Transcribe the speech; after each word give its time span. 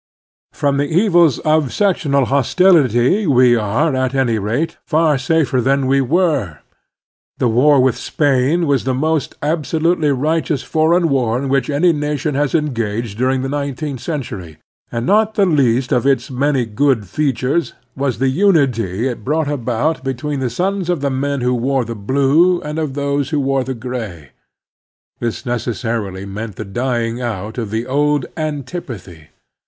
From 0.51 0.77
the 0.77 0.87
evils 0.91 1.37
of 1.45 1.71
sectional 1.71 2.25
hostiUty 2.25 3.27
we 3.27 3.55
are, 3.55 3.95
at 3.95 4.15
any 4.15 4.39
rate, 4.39 4.77
far 4.83 5.19
safer 5.19 5.61
than 5.61 5.85
we 5.85 6.01
were. 6.01 6.57
The 7.37 7.47
war 7.47 7.79
with 7.79 7.97
Spain 7.97 8.65
was 8.65 8.83
the 8.83 8.95
most 8.95 9.35
absolutely 9.43 10.09
righteous 10.11 10.63
foreign 10.63 11.07
war 11.09 11.37
in 11.37 11.49
which 11.49 11.69
any 11.69 11.93
nation 11.93 12.33
has 12.33 12.55
engaged 12.55 13.15
during 13.19 13.43
the 13.43 13.47
nineteenth 13.49 13.99
centiuy, 13.99 14.57
and 14.91 15.05
not 15.05 15.35
the 15.35 15.45
least 15.45 15.91
of 15.91 16.07
its 16.07 16.31
many 16.31 16.65
good 16.65 17.05
features 17.07 17.73
was 17.95 18.17
the 18.17 18.29
unity 18.29 19.07
it 19.07 19.23
brought 19.23 19.47
about 19.49 20.03
between 20.03 20.39
the 20.39 20.49
sons 20.49 20.89
of 20.89 21.01
the 21.01 21.11
men 21.11 21.41
who 21.41 21.53
wore 21.53 21.85
the 21.85 21.93
blue 21.93 22.59
and 22.61 22.79
of 22.79 22.95
those 22.95 23.29
who 23.29 23.39
wore 23.39 23.63
the 23.63 23.75
gray. 23.75 24.31
This 25.19 25.43
neces 25.43 25.75
sarily 25.85 26.27
meant 26.27 26.55
the 26.55 26.65
dying 26.65 27.21
out 27.21 27.59
of 27.59 27.69
the 27.69 27.85
old 27.85 28.25
antipathy. 28.35 29.27